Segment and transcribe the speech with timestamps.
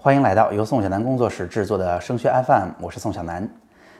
[0.00, 3.48] 欢迎来到由宋小楠工作室制作的升学 FM，我是宋小楠。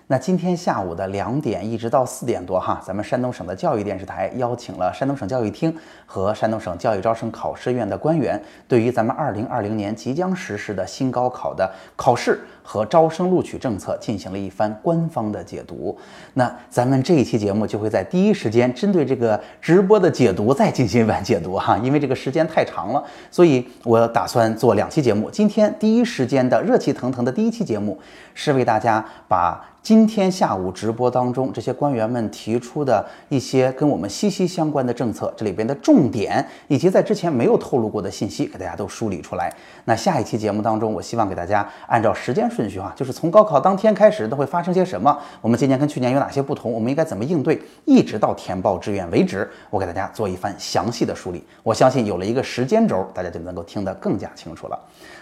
[0.06, 5.76] 那今天下午的两点一直到四点多哈，咱们山东省的教育电视台邀请了山东省教育厅
[6.06, 15.96] 和山东省教育招生考试院的官员，对于咱们二零二零年即将实施的新高考的考试和招生录取政策进行了一番官方的解读。
[16.34, 25.30] 那咱们这一期节目就会在第一时间针对这个直播的解读再进行一番解读哈，因为这个时间太长了，所以我打算做两期节目。
[25.30, 27.98] 今天第一时间的热气腾腾的第一期节目
[28.34, 29.65] 是为大家把。
[29.80, 39.51] 今天下午直播当中，这些官员们提出的一些跟我们息息相关的政策，这里边的重点以及在之前没有透露过的信息，给大家都梳理出来。
[39.87, 51.45] 那下一期节目当中，我希望给大家按照时间顺序哈，就是从高考当天开始都会发生些什么，我们今年跟去年有哪些不同，我们应该怎么应对，一直到填报志愿为止，我给大家做一番详细的梳理。
[51.63, 54.77] 我相信有了一个时间轴，大家就能够听得更加清楚了。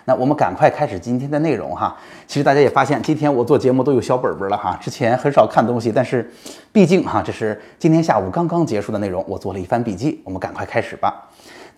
[0.07, 1.95] 那我们赶快开始今天的内容哈。
[2.27, 4.75] 其实大家也发现，今天我做节目都有小本本了哈。
[4.81, 6.33] 之前很少看东西，但是
[6.73, 10.23] 毕竟哈，这是今天下午刚刚结束的内容，我做了一番笔记。
[10.25, 11.29] 我们赶快开始吧。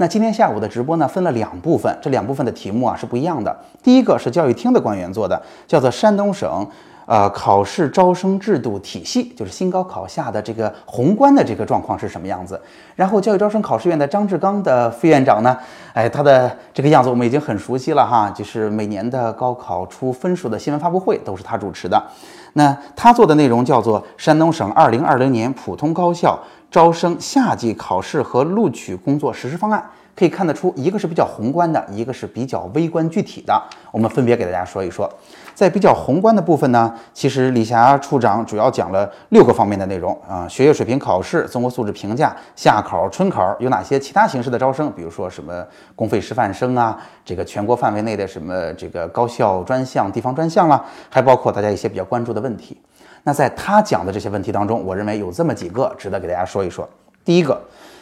[0.00, 3.56] 那今天下午的直播呢，分了两部分，这两部分的题目啊是不一样的。
[3.82, 6.66] 第一个是教育厅的官员做的，叫做山东省。
[7.04, 12.60] 呃，考试招生制度体系就是新高考下的这个宏观的这个状况是什么样子？
[12.94, 15.56] 然后教育招生考试院的张志刚的副院长呢，
[15.94, 22.00] 哎，他的这个样子我们已经很熟悉了哈，就是每年的高考出分数的新闻发布会都是他主持的。
[22.52, 26.38] 那他做的内容叫做《山东省二零二零年普通高校
[26.70, 29.80] 招生夏季考试和录取工作实施方案》。
[30.18, 33.62] 可以看得出，一个是比较宏观的，一个是比较微观具体的。
[33.92, 35.08] 我们分别给大家说一说。
[35.54, 52.76] 在比较宏观的部分呢，其实李霞处长主要讲了六个方面的内容啊：学业水平考试、综合素质评价、夏考、春考有哪些其他形式的招生，比如说什么公费师范生啊，这个全国范围内的什么这个高校专项、地方专项啦，还包括大家一些比较关注的问题。
[53.28, 56.88] 那在他讲的这些问题当中，我认为有这么几个值得给大家说一说。
[57.22, 57.60] 第一个。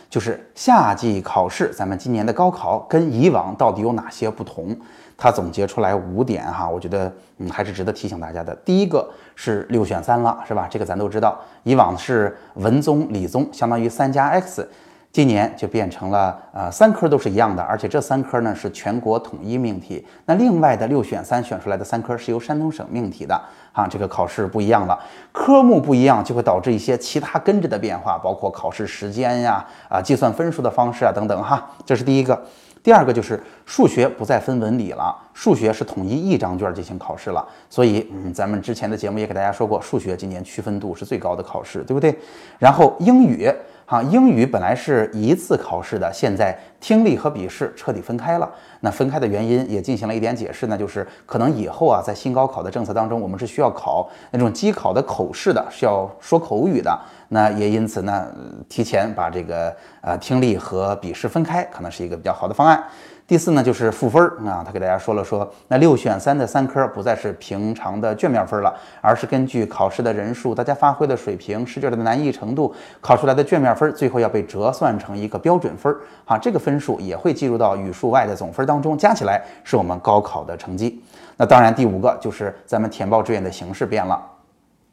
[0.08, 4.74] 就是夏季考试，咱们今年的高考跟以往到底有哪些不同？
[5.16, 8.54] 他总结出来五点哈，我觉得嗯还是值得提醒大家的。
[8.64, 10.68] 第一个是六选三了，是吧？
[10.70, 14.68] 这个咱都知道，以往是文综、理综，相当于三加 X。
[15.12, 20.06] 今年就变成了呃三科都是一样的，而且这三科呢是全国统一命题。
[20.26, 23.40] 那另外的六选三选出来的三科是由山东省命题的
[23.76, 24.98] 啊，这个考试不一样了，
[25.32, 31.70] 科目不一样就会导致一些其他跟着的变化，包括考试时间呀、啊计算分数的方式啊等等哈。
[31.84, 32.42] 这是第一个。
[32.82, 37.46] 第二个就是数学不再分文理了，数学是统一一张卷进行考试了。
[37.68, 42.16] 所以嗯，咱们之前的节目也给大家说过，数学今年区分度是最高的考试，对不对？
[42.58, 43.52] 然后英语。
[43.88, 48.50] 哈，英语本来是一次考试的，现在听力和笔试彻底分开了。
[48.80, 56.98] 那分开的原因也进行了一点解释，呢就是可能以后啊，在新高考的政策当中，我们是需要考那种机考的口试的，是要说口语的。
[57.28, 58.26] 那也因此呢，
[58.68, 62.82] 提前把这个呃听力和笔试分开，可能是一个比较好的方案。
[63.26, 81.02] 第四呢，就是赋分儿啊，他给大家说了说，那六选三的三科不再是平常的卷面分了，而是根据考试的人数、大家发挥的水平、试卷的难易程度考出来的卷面分，最后要被折算成一个标准分儿啊，这个分数也会计入到语数外的总分当中，加起来是我们高考的成绩。
[81.36, 84.24] 那当然，第五个就是咱们填报志愿的形式变了。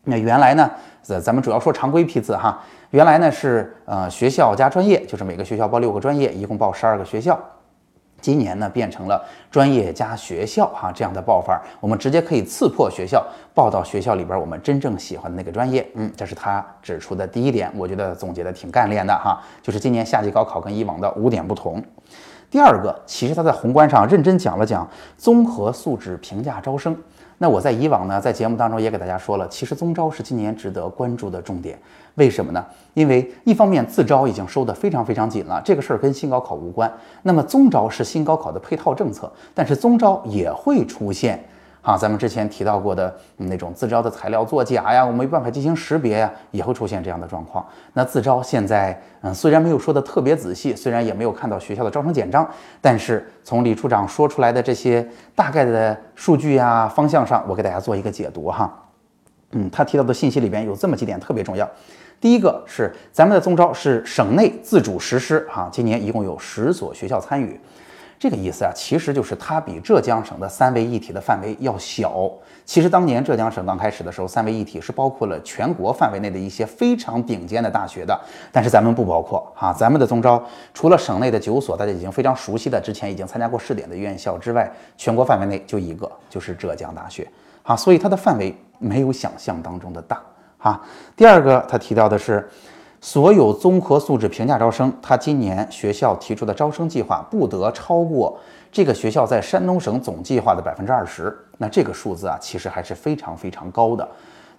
[0.06, 0.68] 那原来呢，
[1.04, 7.40] 咱咱们主要说常规批次哈，原来呢是呃学校加专业，就是每个学校报六个专业，一共报十二个学校。
[8.24, 13.22] 今年呢，变成了专业加学校哈这样的报法，我们直接可以刺破学校
[13.54, 15.86] 报到学校里边我们真正喜欢的那个专业。
[15.96, 21.84] 嗯，这是他指出的第一点，我觉得总结的挺干练的哈，就是今年夏季高考跟以往的五点不同。
[22.50, 26.96] 第二个，其实他在宏观上认真讲了讲综合素质评价招生。
[27.38, 31.78] 那我在以往呢，在节目当中也给大家说了，其实综招是今年值得关注的重点。
[32.16, 32.64] 为什么呢？
[32.94, 36.92] 因为一方面自招已经收得非常非常紧了，这个事儿跟新高考无关。
[37.24, 41.44] 那么综招是新高考的配套政策，但是综招也会出现。
[41.84, 47.64] 哈，咱们之前提到过的那种自招的材料作假呀，我没办法进行识别呀，也会出现这样的状况。
[47.92, 52.50] 那自招现在，嗯，虽然没有说的特别仔细，虽然也没有看到学校的招生简章，
[52.80, 58.74] 但是从李处长说出来的这些大概的数据呀、方向上，我给大家做一个解读哈。
[59.52, 61.70] 嗯，他提到的信息里边有这么几点特别重要。
[62.22, 67.60] 第一个是咱们的综招是省内自主实施，哈，今年一共有十所学校参与。
[68.24, 72.32] 这个意思啊，其实就是它比浙江省的三位一体的范围要小。
[72.64, 78.18] 其实当年浙江省刚开始的时候，三位一体是包括了全国范围内的一些非常顶尖的大学的，
[78.50, 79.74] 但是咱们不包括哈。
[79.74, 80.42] 咱们的中招
[80.74, 87.30] 除了省内的九所大家已经非常熟悉的，之前已经参加过试点的院校之外，全国范围内就一个，就是浙江大学
[87.64, 87.76] 啊。
[87.76, 90.22] 所以它的范围没有想象当中的大
[90.58, 90.82] 哈。
[91.18, 92.50] 第二个，他提到的是。
[93.04, 98.40] 所有综合素质评价招生，他今年学校提出的招生计划不得超过
[98.72, 101.38] 这个学校在山东省总计划的百分之二十。
[101.58, 104.08] 那这个数字啊，其实还是非常非常高的。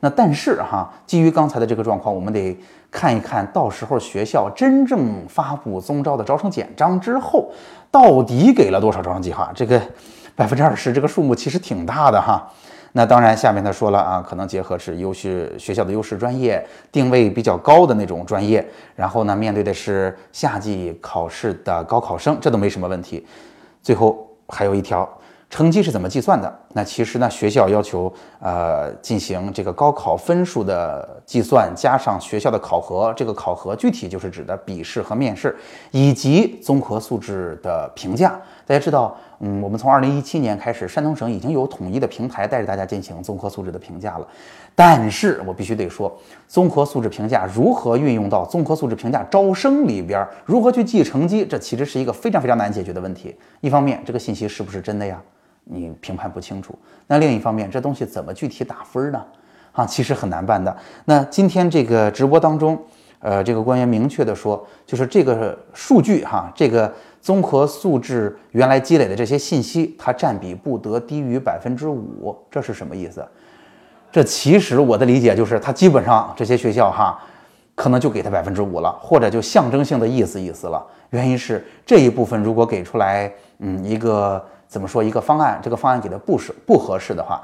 [0.01, 2.55] 那但是哈，基于刚才的这个状况，我们得
[2.91, 7.51] 看一看到时候学校真正发布综招的招生简章之后，
[7.91, 9.51] 到底给了多少招生计划？
[9.55, 9.81] 这个
[10.37, 12.47] 百分之二十这个数目其实挺大的哈。
[12.97, 18.65] 那当然，下面他说了啊，可能结合是优势学校的优势专业，定位比较高的那种专业，
[18.95, 23.27] 然后呢，面对的是夏季考试的高考生，这都没什么问题。
[23.83, 25.09] 最后还有一条。
[25.51, 26.53] 成绩是怎么计算的？
[26.77, 35.57] 那其实呢，学校要求呃进行这个高考分数的计算，加上学校的考核，这个考核具体就是指的笔试和面试，
[35.93, 38.39] 以及综合素质的评价。
[38.67, 44.27] 大家知道，嗯，我们从二零一七年开始，山东省已经有统一的平台带着大家进行综合素质的评价了。
[44.75, 46.13] 但是我必须得说，
[46.49, 53.37] 综合素质评价如何运用到综合素质评价招生里边，如何去记成绩，这其实是一个非常非常难解决的问题。
[53.61, 55.23] 一方面，这个信息是不是真的呀？
[55.65, 59.25] 你评判不清楚，那另一方面，这东西怎么具体打分呢？
[59.73, 60.77] 啊，其实很难办的。
[61.05, 62.81] 那今天这个直播当中，
[63.19, 73.27] 呃，这个官员明确的说，就是这个数据哈，这个综合素质原来积累的这些信息，它占比不得低于百分之五，这是什么意思？
[74.13, 77.19] 这其实我的理解就是，它基本上这些学校哈，
[77.75, 80.87] 可能就给他百分之五了，或者就象征性的意思意思了。
[81.11, 84.45] 原因是这一部分如果给出来，嗯，一个。
[84.67, 85.61] 怎么说一个方案？
[85.63, 87.41] 这个方案给的不是不合适的话，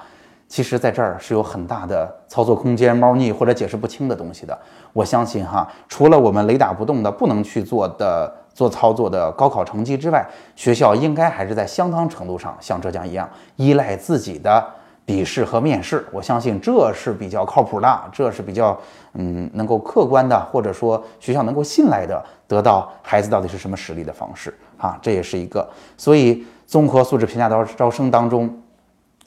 [0.49, 4.59] 其实在这儿是有很大的操作空间、猫腻或者解释不清的东西的。
[4.93, 10.27] 我相信哈，除了我们雷打不动的不能去做的做操作的高考成绩之外，
[10.57, 14.67] 学校应该还是在相当程度上像浙江一样依赖自己的
[15.05, 16.05] 笔试和面试。
[16.11, 18.77] 我相信这是比较靠谱的，这是比较
[19.13, 25.69] 嗯能够客观的，或者说学校能够信赖的得到孩子到底是什么实力的方式啊，这也是一个。
[25.97, 26.45] 所以。
[26.71, 28.49] 综合素质评价招招生当中，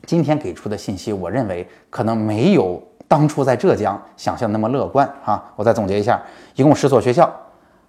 [0.06, 5.44] 今天给出的信息，我认为可能没有当初在浙江想象那么乐观哈。
[5.58, 6.24] 我再总结一下，
[6.56, 7.30] 一共十所学校，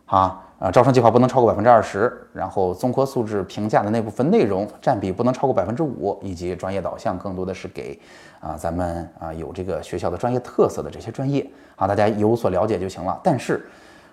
[0.07, 7.97] 啊，呃，招生计划不能超过百分之二十，然后综合素质评价的那部分内容占比不能超过百分之五，以及专业导向更多的是给
[8.41, 13.21] 啊咱们啊有这个学校的专业特色的这些专业啊，大家有所了解就行了。
[13.23, 13.65] 但是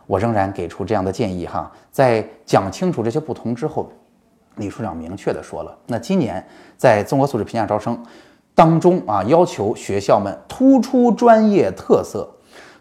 [0.08, 3.92] 我仍然给出这样的建议哈，在讲清楚这些不同之后。
[4.58, 6.46] 李处长明确的说了，那今年
[6.76, 7.98] 在综合素质评价招生
[8.54, 12.30] 当中啊，要求学校们突出专业特色，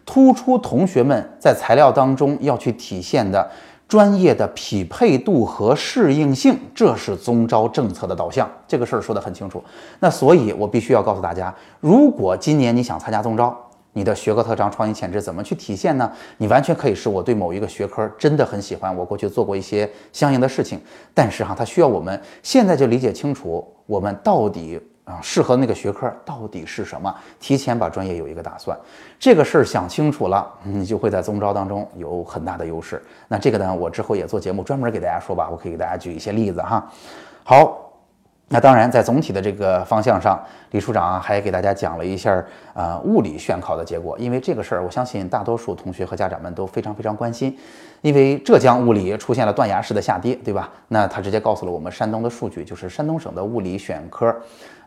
[0.05, 3.49] 突出同学们在材料当中要去体现的
[3.87, 8.47] 专业的匹配度和适应性，这是综招政策的导向。
[8.67, 9.63] 这个事儿说得很清楚。
[10.01, 13.57] 那所以，我必须要告诉大家，如果今年你想参加综招，
[13.93, 16.09] 你的学科特长、创意潜质怎么去体现呢？
[16.37, 20.79] 你完全可以是我对某一个学科真的很喜欢，我过去做过一些相应的事情。
[21.13, 28.77] 但是哈，它需要我们现在就理解清楚，我们到底啊适合那个学科到底是什么，提前把专业有一个打算。
[29.19, 33.01] 这个事儿想清楚了，你就会在综招当中有很大的优势。
[33.27, 36.89] 那这个呢，我之后也做节目专门给大家说吧，我可以给大家举一些例子哈。
[37.43, 37.90] 好。
[38.53, 40.37] 那当然，在总体的这个方向上，
[40.71, 42.43] 李处长还给大家讲了一下
[42.73, 47.57] 呃物理选考的结果，因为这个事儿，我相信大多数同学和家长们都非常非常关心，
[48.01, 50.69] 因为浙江物理出现了断崖式的下跌，对吧？
[50.87, 54.35] 那他直接告诉了我们山东的数据，就是山东省的物理选科，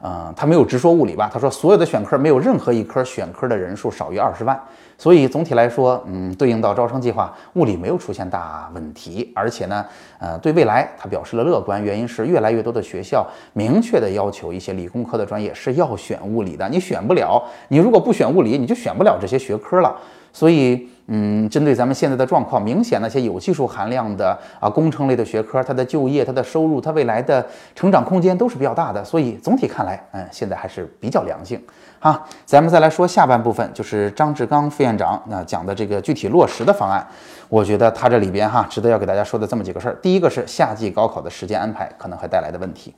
[0.03, 1.31] 嗯，他没有直说物理吧？
[1.33, 4.61] 他说所有的选科没有任何一科选科的人数少于二十万。
[4.97, 9.85] 所以总体来说，嗯，对应到招生计划，物理没有出现大问题，而且呢，
[10.19, 19.95] 呃，对未来他表示了乐观，原因是越来越多的学校明确的要求一些理工科的专业是要选物理的，你选不了，你如果不选物理，你就选不了这些学科了。
[20.35, 29.05] 所以，嗯，针对咱们现在的状况，明显那些有技术含量的啊，工程类的学科，它的就业、它的收入、它未来的成长空间都是比较大的。
[29.05, 31.63] 所以总体看来，嗯，现在还是比较良性。
[32.01, 37.07] 哈，咱们再来说下半部分，就是张志刚副院长那讲的这个具体落实的方案。
[37.49, 39.95] 我觉得他这里边哈，值得要给大家说的这么几个事儿。
[40.03, 42.93] 第一个是夏季高考的时间安排可能会带来的问题。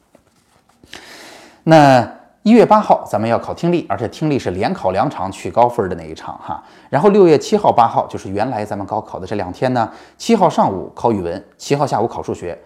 [1.64, 2.10] 那。
[2.46, 6.62] 一月八号，咱们要考听力，而且听力是连考两场取高分的那一场哈。
[6.88, 9.90] 然后六月七号、八号，就是原来咱们高考的这两天呢。
[10.16, 12.56] 七号上午考语文，七号下午考数学。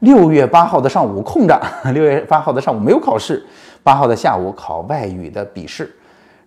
[0.00, 1.58] 六月八号的上午空着，
[1.94, 3.42] 六月八号的上午没有考试，
[3.82, 5.90] 八号的下午考外语的笔试，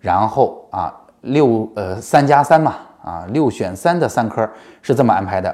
[0.00, 4.48] 然后啊六呃三加三嘛啊六选三的三科
[4.80, 5.52] 是这么安排的，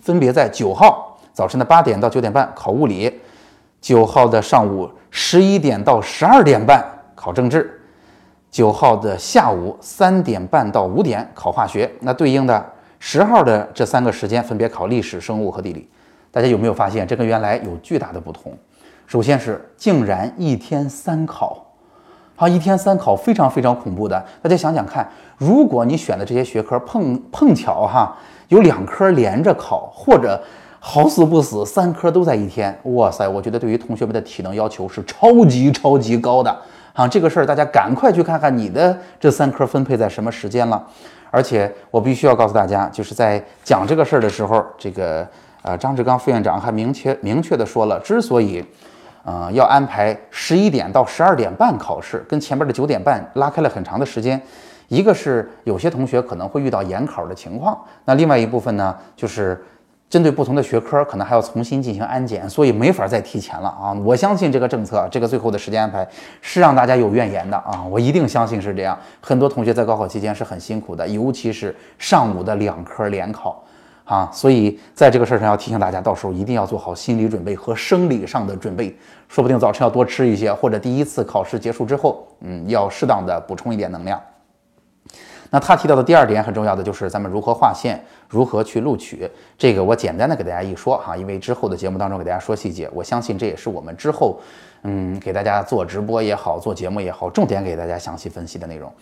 [0.00, 3.20] 分别在九号早晨的八点到九点半考物理，
[3.84, 6.82] 九号的上午十一点到十二点半
[7.14, 7.78] 考政治，
[8.50, 12.64] 九号的下午三点半到五点考化学，那对应的
[12.98, 15.86] 十号的这三个时间分别考历史、生物和地理。
[16.30, 18.56] 大家有没有发现，这跟原来有巨大的不同？
[19.06, 21.62] 首先是竟然一天三考，
[22.36, 24.24] 好，一天三考非常非常恐怖的。
[24.40, 28.16] 大家想想看，如果你选的这些学科碰碰巧哈
[28.48, 30.42] 有两科连着考，或者
[30.86, 36.54] 好死不死三科都在一天，哇塞，我觉得对于同学们的体能要求是超级超级高的
[36.92, 37.08] 啊！
[37.08, 40.86] 这个事儿大家赶快去看看你的这三科分配在什么时间了。
[41.30, 45.26] 而且我必须要告诉大家，就是在讲这个事儿的时候，这个。
[45.62, 48.62] 呃，张志刚副院长还明确明确的说了，之所以，
[49.24, 54.38] 呃，要安排十一点到十二点半考试，跟前边的九点半拉开了很长的时间，
[54.88, 59.58] 一个是有些同学可能会遇到延考的情况，那另外一部分呢，就是
[60.14, 63.92] 针对不同的学科，可能还要重新进行安检，所以没法再提前了啊！
[64.04, 66.08] 我相信这个政策，这个最后的时间安排
[66.40, 67.84] 是让大家有怨言的啊！
[67.90, 73.60] 我一定相信是这样，很多同学在高考期间是很辛苦的，尤其是上午的两科联考。
[74.04, 78.96] 啊，所以在这个事儿上要提醒大家，到时候一定要做好心理准备和生理上的准备，
[79.28, 84.20] 说不定早晨要多吃一些，或者第一次考试结束之后，嗯，要适当的补充一点能量。
[85.54, 87.96] 那他提到的第二点很重要的就是咱们如何划线，
[88.28, 94.40] 如何去录取，这个我简单的给大家一说哈，因为之后的节目当中给大家说细节，我相信这也是我们之后，
[94.82, 98.92] 嗯，给大家做直播也好，做节目也好，重点给大家详细分析的内容。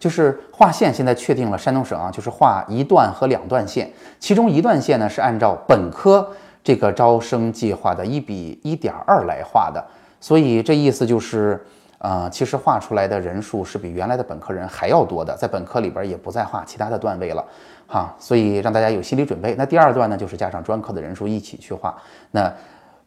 [0.00, 3.88] 就是划线，现在确定了山东省啊，就是划一段和两段线，
[4.18, 6.28] 其中一段线呢是按照本科
[6.64, 9.80] 这个招生计划的一比一点二来划的，
[10.20, 11.64] 所以这意思就是，
[12.00, 17.44] 呃，其实画出来的人数是比原来的本科人还要多的，在本科里边也不再画其他的段位了，
[17.86, 19.54] 哈，所以让大家有心理准备。
[19.56, 21.94] 那第二段呢，就是加上专科的人数一起去画，
[22.30, 22.52] 那。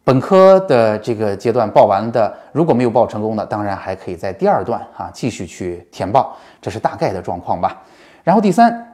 [0.05, 7.81] 本科的这个阶段报完的，如果没有报成功的，当然还可以在第二段哈继续去填报，这是大概的状况吧。
[8.21, 8.85] 然后第三，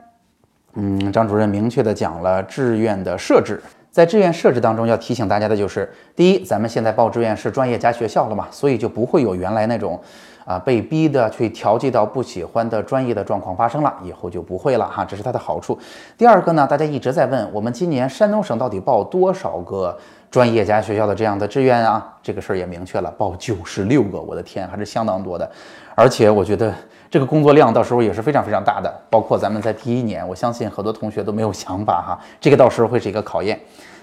[0.74, 3.60] 嗯，张主任明确的讲了志愿的设置，
[3.92, 10.00] 在志愿设置当中要提醒大家的就是，第一，咱们现在报志愿是专业加学校了嘛，所以就不会有原来那种
[10.46, 15.78] 啊被逼的去调剂到不喜欢的专业的状况发生了，以后就不会了哈，这是它的好处。
[16.18, 19.98] 第二个呢，大家一直在问我们今年山东省到底报多少个？
[20.32, 25.52] 专业加学校的这样的志愿啊，这个事儿也明确了，报九十六个，我的天，还是相当多的。
[25.96, 26.72] 而且我觉得
[27.12, 28.94] 这个工作量到时候也是非常非常大的。
[29.10, 33.60] 包括咱们在第一年，我相信很多同学都没有想法哈，这个到时候会是一个考验。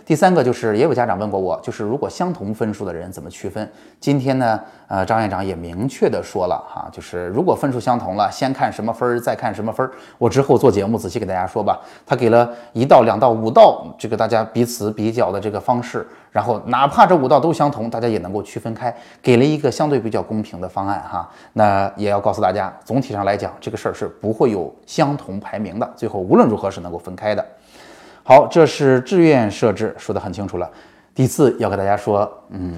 [0.06, 3.68] 第三个就是也有家长问过我，就是如果相同分数的人怎么区分？
[3.98, 9.90] 今天呢，呃，张院长也明确的说了哈，就是如果分数相同了，先看什么分儿，再看什么分儿。
[10.16, 11.80] 我之后做节目仔细给大家说吧。
[12.06, 21.28] 他给了一道、两道、五道，这个大家彼此比较的这个方式，然后哪怕这五道都相同，大家也能够区分开，给了一个相对比较公平的方案哈。
[21.54, 27.44] 那也要告诉大家，总体上来讲，这个事儿是不会有相同排名的，最后无论如何是能够分开的。
[28.28, 30.68] 好，这是志愿设置说得很清楚了。
[31.14, 32.76] 第四要给大家说，嗯，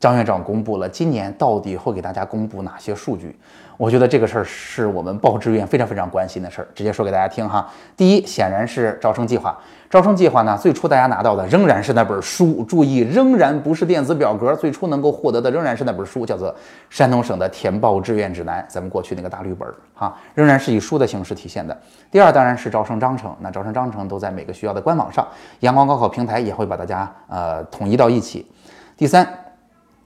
[0.00, 3.36] 张院长公布了今年到底会给大家公布哪些数据。
[3.76, 7.68] 我觉得这个事儿是我们报志愿非常非常关心的事儿，直接说给大家听哈。
[7.96, 9.56] 第一，显然是招生计划。
[9.88, 16.52] 招生计划呢，最初大家拿到的仍然是那本书，注意，仍然不是电子表格，最初能够获得的仍然是那本书，叫做
[16.90, 21.76] 《山东省的填报志愿指南》，咱们过去那个大绿本儿哈，仍然是以书的形式体现的。
[22.10, 25.24] 第二，当然是招生章程，那招生章程都在每个学校的官网上，
[25.60, 28.44] 阳光高考平台也会把大家呃统一到一起。
[28.96, 29.26] 第三，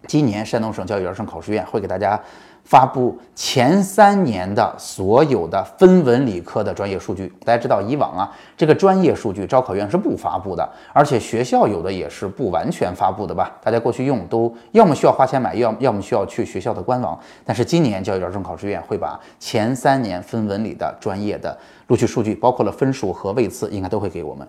[0.06, 2.21] 今年山东省教育招生考试院会给大家。
[2.64, 7.30] 发布前三年的所有的分文理科的专业数据。
[7.44, 13.50] 大家知道，以往啊，这个专业数据招考院是不发布的，而且学校有的也是不完全发布的吧？
[13.61, 17.18] 大家过去用都要么需要花钱买，要要么需要去学校的官网。
[17.44, 24.47] 但是今年教育招生考试院会把前三年分文理的专业的录取数据，包括了分数和位次，应该都会给我们。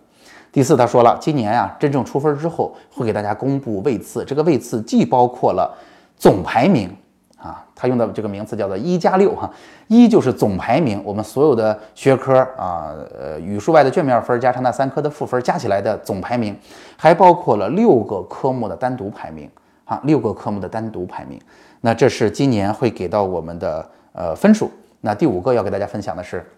[0.53, 5.75] 第四，他说了，今年啊，真正出分之后会给大家公布位次，这个位次既包括了
[6.15, 6.95] 总排名。
[7.37, 9.51] 啊，他用的这个名词叫做一加六哈，
[9.87, 16.57] 一就是总排名，我们所有的学科啊，呃，语数外的卷面分加上那三科的赋分加起来的总排名，
[16.95, 19.49] 还包括了六个科目的单独排名
[19.83, 21.37] 啊，六个科目的单独排名。
[21.81, 24.71] 那这是今年会给到我们的呃分数。
[25.01, 26.49] 那第五个要给大家分享的是，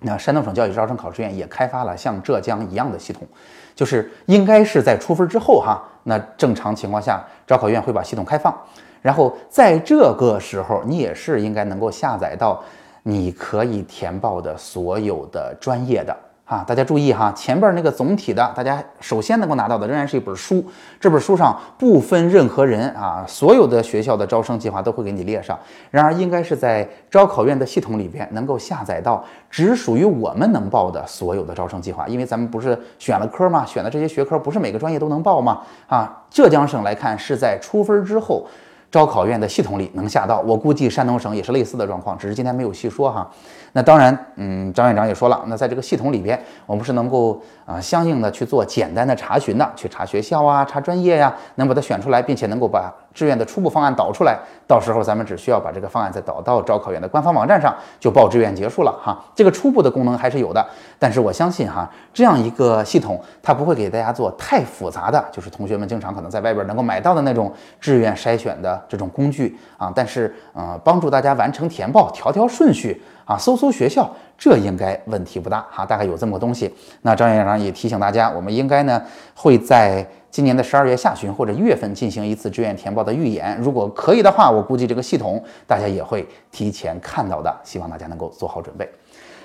[0.00, 3.26] 那山东省教育招生考试院也开发了像浙江一样的系统，
[3.74, 8.56] 就是应该是在出分之后哈，那正常情况下招考院会把系统开放，
[9.02, 12.62] 然后在这个时候你也是应该能够下载到
[13.02, 16.16] 你可以填报的所有的专业的。
[16.48, 20.64] 啊，大家注意哈，前边那个总体的，大家首先能够拿到的仍然是一本书。
[20.98, 25.58] 这本书上不分任何人啊，所有的学校的招生计划都会给你列上。
[25.90, 32.08] 然而，应该是在招考院的系统里边能够下载到只属于我们能报的所有的招生计划。
[32.08, 33.66] 因为咱们不是选了科吗？
[33.66, 35.60] 选的这些学科不是每个专业都能报吗？
[35.86, 38.46] 啊，浙江省来看是在出分之后。
[38.90, 43.28] 招考院的系统里能下到，我估计山东省也是类似的状况，只是今天没有细说哈。
[43.72, 54.38] 那当然，嗯，张院长也说了，那在这个系统里边，我们是能够啊相应的去做简单的查询的，去查学校啊，查专业呀，能把它选出来，并且能够把志愿的初步方案导出来。
[54.68, 59.18] 到时候咱们只需要把这个方案再导到招考院的官方网站上，就报志愿结束了哈。
[59.34, 60.64] 这个初步的功能还是有的，
[60.98, 68.80] 但是我相信哈，这样一个系统，它不会给大家做太复杂的，就是同学们经常可能在外边能够买到的那种志愿筛选的。
[68.88, 74.08] 这种工具啊，但是呃，帮助大家完成填报、调调顺序啊、搜搜学校，
[74.38, 75.84] 这应该问题不大哈。
[75.84, 76.72] 大概有这么个东西。
[77.02, 79.02] 那张院长也提醒大家，我们应该呢
[79.34, 83.58] 会在今年的十二月下旬或者一月份进行一次志愿填报的预演。
[83.60, 87.54] 如果可以的话，我估计这个系统大家也会提前看到的。
[87.64, 88.88] 希望大家能够做好准备。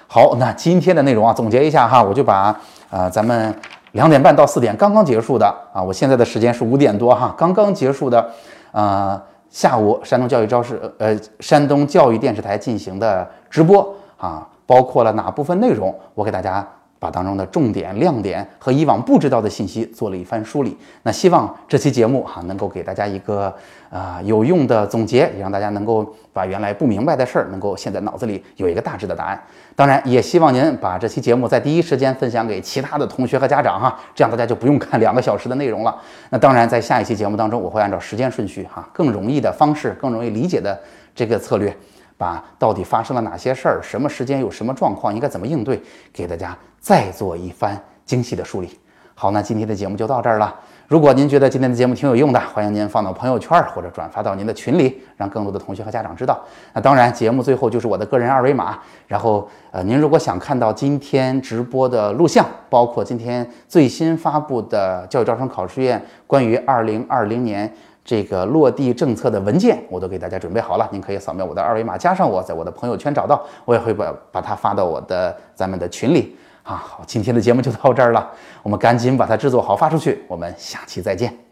[0.08, 2.56] 好，那今天的内容啊，总结一下哈，我就把
[2.92, 3.54] 呃咱们
[3.94, 8.30] 两点半到四点刚刚结束的啊，我现在的时间是五点多哈，刚刚结束的
[8.72, 9.22] 呃。
[9.50, 15.94] 下午，山东教育招视呃，山东教育电视台进行的直播啊，包括了哪部分内容？
[16.14, 16.68] 我给大家
[17.00, 20.78] 把当中的重点、亮点和以往不知道的信息做了一番梳理。
[21.04, 23.54] 那希望这期节目哈，能够给大家一个
[23.90, 29.42] 啊有用的总结，也让大家能够把原来不明白的事儿，能够现在脑子里有一个大致的答案。
[29.76, 35.94] 当然，也希望您把这期节目在第一时间分享给其他的同学和家长哈，这样大家就不用看两个小时的内容了。
[36.30, 40.80] 那当然，在下一期节目当中，我会按照时间顺序哈，更容易的方式，更容易理解的
[41.14, 41.76] 这个策略，
[42.24, 45.82] 把到底发生了哪些事儿，什么时间有什么状况，应该怎么应对，
[46.14, 48.80] 给大家再做一番精细的梳理。
[49.14, 50.56] 好，那今天的节目就到这儿了。
[50.88, 56.40] 如果您觉得今天的节目挺有用的，欢迎您放到朋友圈或者转发到您的群里，让更多的同学和家长知道。
[56.74, 58.80] 那当然，节目最后就是我的个人二维码。
[59.06, 67.72] 然后，呃，您如果想看到今天直播的录像，包括今天最新发布的教育招生考试院关于二零二零年
[68.06, 70.88] 这个落地政策的文件，我都给大家准备好了。
[70.92, 76.36] 您可以扫描我的二维码，加上我，在我的朋友圈找到，我也会把把它发到我的咱们的群里。
[76.64, 78.30] 啊，好，今天的节目就到这儿了，
[78.62, 81.43] 我们赶紧把它制作好发出去，我们下期再见。